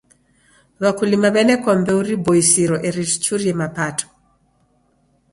[0.81, 4.05] W'akuilima w'enekwa mbeu riboisiro eri richurie mapato.